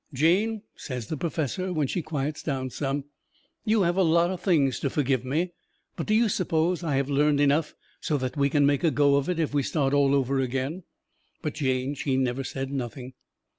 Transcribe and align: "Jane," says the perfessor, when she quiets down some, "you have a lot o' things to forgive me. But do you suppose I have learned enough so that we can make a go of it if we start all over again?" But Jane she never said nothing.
"Jane," 0.15 0.63
says 0.75 1.05
the 1.09 1.15
perfessor, 1.15 1.71
when 1.71 1.85
she 1.85 2.01
quiets 2.01 2.41
down 2.41 2.71
some, 2.71 3.03
"you 3.63 3.83
have 3.83 3.97
a 3.97 4.01
lot 4.01 4.31
o' 4.31 4.35
things 4.35 4.79
to 4.79 4.89
forgive 4.89 5.23
me. 5.23 5.53
But 5.95 6.07
do 6.07 6.15
you 6.15 6.27
suppose 6.27 6.83
I 6.83 6.95
have 6.95 7.07
learned 7.07 7.39
enough 7.39 7.75
so 7.99 8.17
that 8.17 8.35
we 8.35 8.49
can 8.49 8.65
make 8.65 8.83
a 8.83 8.89
go 8.89 9.15
of 9.17 9.29
it 9.29 9.37
if 9.37 9.53
we 9.53 9.61
start 9.61 9.93
all 9.93 10.15
over 10.15 10.39
again?" 10.39 10.85
But 11.43 11.53
Jane 11.53 11.93
she 11.93 12.17
never 12.17 12.43
said 12.43 12.71
nothing. 12.71 13.13